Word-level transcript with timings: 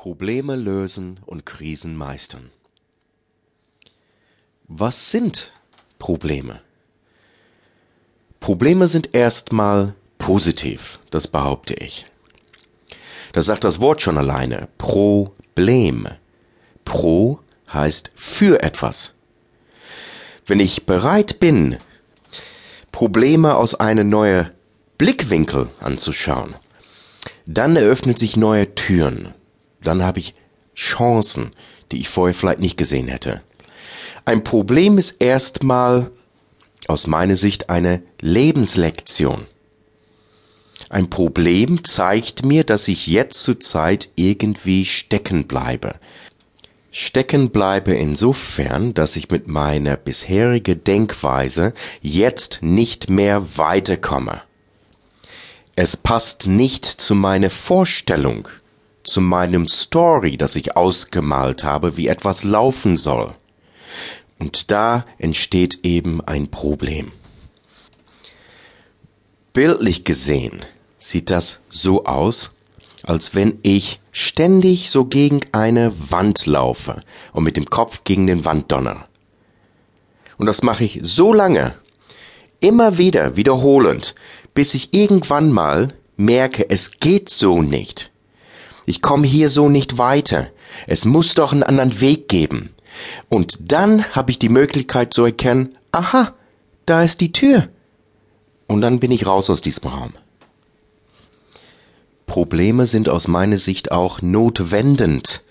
Probleme 0.00 0.56
lösen 0.56 1.20
und 1.26 1.44
Krisen 1.44 1.94
meistern. 1.94 2.50
Was 4.66 5.10
sind 5.10 5.52
Probleme? 5.98 6.62
Probleme 8.40 8.88
sind 8.88 9.14
erstmal 9.14 9.94
positiv, 10.16 11.00
das 11.10 11.28
behaupte 11.28 11.74
ich. 11.74 12.06
Das 13.34 13.44
sagt 13.44 13.62
das 13.62 13.78
Wort 13.78 14.00
schon 14.00 14.16
alleine. 14.16 14.70
Problem. 14.78 16.08
Pro 16.86 17.40
heißt 17.70 18.10
für 18.14 18.62
etwas. 18.62 19.12
Wenn 20.46 20.60
ich 20.60 20.86
bereit 20.86 21.40
bin, 21.40 21.76
Probleme 22.90 23.54
aus 23.54 23.74
einem 23.74 24.08
neuen 24.08 24.50
Blickwinkel 24.96 25.68
anzuschauen, 25.78 26.54
dann 27.44 27.76
eröffnen 27.76 28.16
sich 28.16 28.38
neue 28.38 28.74
Türen. 28.74 29.34
Dann 29.82 30.02
habe 30.02 30.20
ich 30.20 30.34
Chancen, 30.74 31.52
die 31.92 32.00
ich 32.00 32.08
vorher 32.08 32.34
vielleicht 32.34 32.60
nicht 32.60 32.76
gesehen 32.76 33.08
hätte. 33.08 33.42
Ein 34.24 34.44
Problem 34.44 34.98
ist 34.98 35.16
erstmal 35.18 36.10
aus 36.86 37.06
meiner 37.06 37.36
Sicht 37.36 37.70
eine 37.70 38.02
Lebenslektion. 38.20 39.46
Ein 40.88 41.10
Problem 41.10 41.84
zeigt 41.84 42.44
mir, 42.44 42.64
dass 42.64 42.88
ich 42.88 43.06
jetzt 43.06 43.42
zur 43.42 43.60
Zeit 43.60 44.10
irgendwie 44.16 44.84
stecken 44.84 45.46
bleibe. 45.46 45.94
Stecken 46.90 47.50
bleibe 47.50 47.92
insofern, 47.92 48.94
dass 48.94 49.14
ich 49.14 49.30
mit 49.30 49.46
meiner 49.46 49.96
bisherigen 49.96 50.82
Denkweise 50.82 51.72
jetzt 52.00 52.62
nicht 52.62 53.08
mehr 53.08 53.56
weiterkomme. 53.56 54.42
Es 55.76 55.96
passt 55.96 56.48
nicht 56.48 56.84
zu 56.84 57.14
meiner 57.14 57.50
Vorstellung, 57.50 58.48
zu 59.10 59.20
meinem 59.20 59.66
Story, 59.66 60.36
das 60.36 60.54
ich 60.54 60.76
ausgemalt 60.76 61.64
habe, 61.64 61.96
wie 61.96 62.06
etwas 62.06 62.44
laufen 62.44 62.96
soll. 62.96 63.32
Und 64.38 64.70
da 64.70 65.04
entsteht 65.18 65.80
eben 65.82 66.20
ein 66.20 66.48
Problem. 66.48 67.10
Bildlich 69.52 70.04
gesehen 70.04 70.60
sieht 70.98 71.28
das 71.30 71.60
so 71.68 72.04
aus, 72.04 72.52
als 73.02 73.34
wenn 73.34 73.58
ich 73.62 74.00
ständig 74.12 74.90
so 74.90 75.04
gegen 75.04 75.40
eine 75.52 75.92
Wand 76.10 76.46
laufe 76.46 77.02
und 77.32 77.42
mit 77.42 77.56
dem 77.56 77.66
Kopf 77.66 78.04
gegen 78.04 78.26
den 78.28 78.44
Wand 78.44 78.70
donner. 78.70 79.06
Und 80.38 80.46
das 80.46 80.62
mache 80.62 80.84
ich 80.84 81.00
so 81.02 81.32
lange, 81.32 81.74
immer 82.60 82.96
wieder 82.96 83.36
wiederholend, 83.36 84.14
bis 84.54 84.74
ich 84.74 84.94
irgendwann 84.94 85.50
mal 85.50 85.94
merke, 86.16 86.68
es 86.70 86.92
geht 86.92 87.28
so 87.28 87.60
nicht. 87.60 88.09
Ich 88.86 89.02
komme 89.02 89.26
hier 89.26 89.48
so 89.48 89.68
nicht 89.68 89.98
weiter. 89.98 90.48
Es 90.86 91.04
muss 91.04 91.34
doch 91.34 91.52
einen 91.52 91.62
anderen 91.62 92.00
Weg 92.00 92.28
geben. 92.28 92.74
Und 93.28 93.72
dann 93.72 94.04
habe 94.12 94.30
ich 94.30 94.38
die 94.38 94.48
Möglichkeit 94.48 95.14
zu 95.14 95.24
erkennen, 95.24 95.76
aha, 95.92 96.34
da 96.86 97.02
ist 97.02 97.20
die 97.20 97.32
Tür. 97.32 97.68
Und 98.66 98.80
dann 98.80 99.00
bin 99.00 99.10
ich 99.10 99.26
raus 99.26 99.50
aus 99.50 99.60
diesem 99.60 99.88
Raum. 99.88 100.12
Probleme 102.26 102.86
sind 102.86 103.08
aus 103.08 103.26
meiner 103.26 103.56
Sicht 103.56 103.90
auch 103.90 104.22
notwendend. 104.22 105.42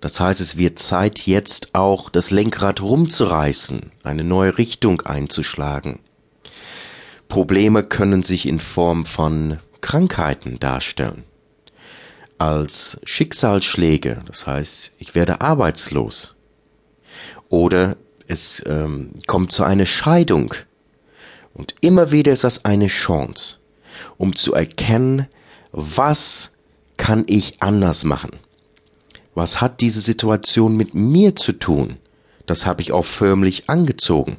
Das 0.00 0.20
heißt, 0.20 0.40
es 0.40 0.56
wird 0.56 0.78
Zeit 0.78 1.26
jetzt 1.26 1.74
auch 1.74 2.10
das 2.10 2.30
Lenkrad 2.30 2.82
rumzureißen, 2.82 3.90
eine 4.04 4.22
neue 4.22 4.58
Richtung 4.58 5.00
einzuschlagen. 5.00 5.98
Probleme 7.28 7.82
können 7.82 8.22
sich 8.22 8.46
in 8.46 8.60
Form 8.60 9.04
von 9.06 9.58
Krankheiten 9.80 10.60
darstellen. 10.60 11.24
Als 12.38 13.00
Schicksalsschläge, 13.04 14.22
das 14.26 14.46
heißt, 14.46 14.92
ich 14.98 15.14
werde 15.14 15.40
arbeitslos, 15.40 16.34
oder 17.48 17.96
es 18.26 18.62
ähm, 18.66 19.10
kommt 19.26 19.52
zu 19.52 19.64
einer 19.64 19.86
Scheidung. 19.86 20.54
Und 21.52 21.74
immer 21.80 22.10
wieder 22.10 22.32
ist 22.32 22.44
das 22.44 22.64
eine 22.64 22.88
Chance, 22.88 23.58
um 24.18 24.34
zu 24.34 24.54
erkennen, 24.54 25.28
was 25.70 26.52
kann 26.96 27.24
ich 27.28 27.62
anders 27.62 28.04
machen? 28.04 28.30
Was 29.34 29.60
hat 29.60 29.80
diese 29.80 30.00
Situation 30.00 30.76
mit 30.76 30.94
mir 30.94 31.36
zu 31.36 31.52
tun? 31.52 31.98
Das 32.46 32.66
habe 32.66 32.82
ich 32.82 32.92
auch 32.92 33.04
förmlich 33.04 33.68
angezogen. 33.68 34.36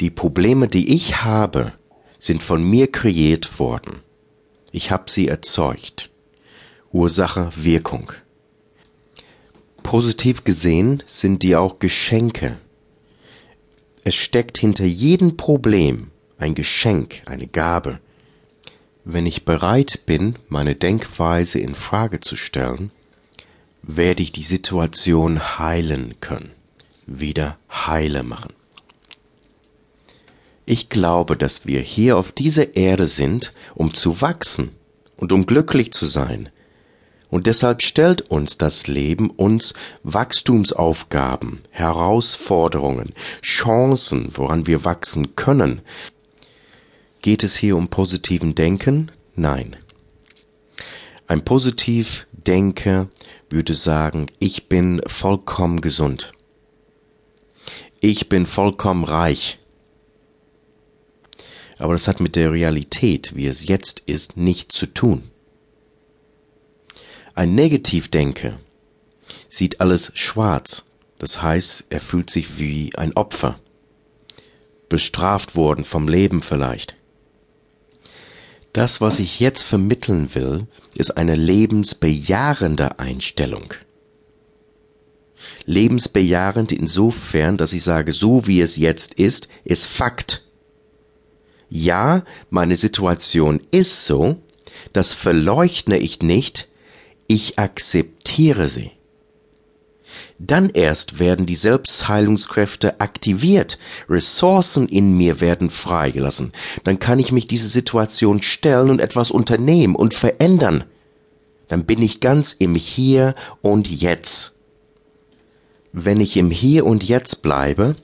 Die 0.00 0.10
Probleme, 0.10 0.68
die 0.68 0.94
ich 0.94 1.24
habe, 1.24 1.72
sind 2.18 2.42
von 2.42 2.62
mir 2.62 2.90
kreiert 2.90 3.58
worden. 3.58 4.00
Ich 4.76 4.90
habe 4.90 5.10
sie 5.10 5.26
erzeugt. 5.26 6.10
Ursache, 6.92 7.50
Wirkung. 7.56 8.12
Positiv 9.82 10.44
gesehen 10.44 11.02
sind 11.06 11.42
die 11.42 11.56
auch 11.56 11.78
Geschenke. 11.78 12.58
Es 14.04 14.14
steckt 14.14 14.58
hinter 14.58 14.84
jedem 14.84 15.38
Problem 15.38 16.10
ein 16.36 16.54
Geschenk, 16.54 17.22
eine 17.24 17.46
Gabe. 17.46 18.00
Wenn 19.02 19.24
ich 19.24 19.46
bereit 19.46 20.02
bin, 20.04 20.34
meine 20.50 20.74
Denkweise 20.74 21.58
in 21.58 21.74
Frage 21.74 22.20
zu 22.20 22.36
stellen, 22.36 22.90
werde 23.80 24.22
ich 24.22 24.32
die 24.32 24.42
Situation 24.42 25.58
heilen 25.58 26.16
können, 26.20 26.50
wieder 27.06 27.56
heile 27.70 28.22
machen. 28.24 28.52
Ich 30.66 30.88
glaube, 30.88 31.36
dass 31.36 31.64
wir 31.64 31.80
hier 31.80 32.18
auf 32.18 32.32
dieser 32.32 32.76
Erde 32.76 33.06
sind, 33.06 33.52
um 33.74 33.94
zu 33.94 34.20
wachsen 34.20 34.70
und 35.16 35.32
um 35.32 35.46
glücklich 35.46 35.92
zu 35.92 36.06
sein, 36.06 36.50
und 37.28 37.46
deshalb 37.46 37.82
stellt 37.82 38.30
uns 38.30 38.56
das 38.56 38.86
Leben 38.86 39.30
uns 39.30 39.74
Wachstumsaufgaben, 40.04 41.60
Herausforderungen, 41.70 43.12
Chancen, 43.42 44.28
woran 44.34 44.66
wir 44.66 44.84
wachsen 44.84 45.34
können. 45.34 45.80
Geht 47.22 47.42
es 47.42 47.56
hier 47.56 47.76
um 47.76 47.88
positiven 47.88 48.54
Denken? 48.54 49.10
Nein. 49.34 49.76
Ein 51.26 51.44
positiv 51.44 52.26
Denker 52.32 53.08
würde 53.50 53.74
sagen, 53.74 54.26
ich 54.38 54.68
bin 54.68 55.02
vollkommen 55.06 55.80
gesund. 55.80 56.32
Ich 58.00 58.28
bin 58.28 58.46
vollkommen 58.46 59.02
reich. 59.02 59.58
Aber 61.78 61.92
das 61.92 62.08
hat 62.08 62.20
mit 62.20 62.36
der 62.36 62.52
Realität, 62.52 63.36
wie 63.36 63.46
es 63.46 63.66
jetzt 63.66 64.00
ist, 64.00 64.36
nichts 64.36 64.74
zu 64.74 64.86
tun. 64.86 65.22
Ein 67.34 67.54
Negativdenker 67.54 68.58
sieht 69.48 69.80
alles 69.80 70.10
schwarz, 70.14 70.86
das 71.18 71.42
heißt, 71.42 71.86
er 71.90 72.00
fühlt 72.00 72.30
sich 72.30 72.58
wie 72.58 72.92
ein 72.96 73.12
Opfer, 73.14 73.58
bestraft 74.88 75.54
worden 75.54 75.84
vom 75.84 76.08
Leben 76.08 76.40
vielleicht. 76.40 76.96
Das, 78.72 79.00
was 79.00 79.20
ich 79.20 79.40
jetzt 79.40 79.62
vermitteln 79.62 80.34
will, 80.34 80.66
ist 80.94 81.16
eine 81.16 81.34
lebensbejahende 81.34 82.98
Einstellung. 82.98 83.74
Lebensbejahend 85.64 86.72
insofern, 86.72 87.56
dass 87.56 87.72
ich 87.72 87.82
sage, 87.82 88.12
so 88.12 88.46
wie 88.46 88.60
es 88.60 88.76
jetzt 88.76 89.14
ist, 89.14 89.48
ist 89.64 89.86
Fakt. 89.86 90.45
Ja, 91.68 92.22
meine 92.50 92.76
Situation 92.76 93.60
ist 93.70 94.06
so, 94.06 94.36
das 94.92 95.14
verleugne 95.14 95.98
ich 95.98 96.22
nicht, 96.22 96.68
ich 97.26 97.58
akzeptiere 97.58 98.68
sie. 98.68 98.92
Dann 100.38 100.68
erst 100.70 101.18
werden 101.18 101.46
die 101.46 101.54
Selbstheilungskräfte 101.54 103.00
aktiviert, 103.00 103.78
Ressourcen 104.08 104.86
in 104.86 105.16
mir 105.16 105.40
werden 105.40 105.70
freigelassen. 105.70 106.52
Dann 106.84 106.98
kann 106.98 107.18
ich 107.18 107.32
mich 107.32 107.46
diese 107.46 107.68
Situation 107.68 108.42
stellen 108.42 108.90
und 108.90 109.00
etwas 109.00 109.30
unternehmen 109.30 109.96
und 109.96 110.14
verändern. 110.14 110.84
Dann 111.68 111.84
bin 111.84 112.02
ich 112.02 112.20
ganz 112.20 112.52
im 112.52 112.74
Hier 112.74 113.34
und 113.62 113.88
Jetzt. 113.88 114.52
Wenn 115.92 116.20
ich 116.20 116.36
im 116.36 116.50
Hier 116.50 116.84
und 116.84 117.02
Jetzt 117.02 117.40
bleibe, 117.40 117.96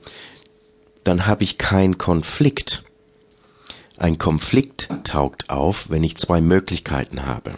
dann 1.03 1.27
habe 1.27 1.43
ich 1.43 1.59
keinen 1.59 1.99
Konflikt. 1.99 2.83
Ein 3.97 4.17
Konflikt 4.17 4.89
taugt 5.03 5.49
auf, 5.49 5.89
wenn 5.89 6.03
ich 6.03 6.17
zwei 6.17 6.41
Möglichkeiten 6.41 7.25
habe 7.25 7.57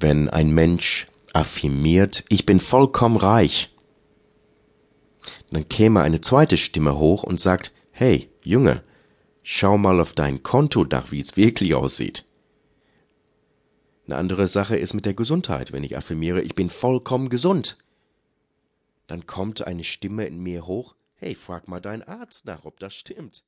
wenn 0.00 0.28
ein 0.28 0.50
Mensch 0.50 1.06
affirmiert, 1.32 2.24
ich 2.28 2.46
bin 2.46 2.60
vollkommen 2.60 3.16
reich, 3.16 3.74
dann 5.50 5.68
käme 5.68 6.02
eine 6.02 6.20
zweite 6.20 6.56
Stimme 6.56 6.98
hoch 6.98 7.22
und 7.22 7.40
sagt, 7.40 7.72
hey, 7.90 8.30
Junge, 8.42 8.82
schau 9.42 9.78
mal 9.78 10.00
auf 10.00 10.12
dein 10.12 10.42
Konto 10.42 10.84
nach, 10.84 11.12
wie 11.12 11.20
es 11.20 11.36
wirklich 11.36 11.74
aussieht. 11.74 12.24
Eine 14.06 14.16
andere 14.16 14.48
Sache 14.48 14.76
ist 14.76 14.94
mit 14.94 15.04
der 15.04 15.14
Gesundheit. 15.14 15.72
Wenn 15.72 15.82
ich 15.82 15.96
affirmiere, 15.96 16.40
ich 16.42 16.54
bin 16.54 16.70
vollkommen 16.70 17.28
gesund, 17.28 17.78
dann 19.08 19.26
kommt 19.26 19.66
eine 19.66 19.84
Stimme 19.84 20.26
in 20.26 20.40
mir 20.40 20.66
hoch, 20.66 20.94
hey, 21.16 21.34
frag 21.34 21.68
mal 21.68 21.80
deinen 21.80 22.02
Arzt 22.02 22.44
nach, 22.44 22.64
ob 22.64 22.78
das 22.78 22.94
stimmt. 22.94 23.42